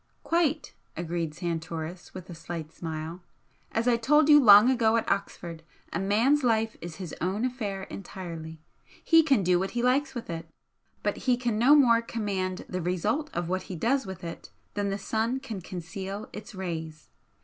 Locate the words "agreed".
0.97-1.35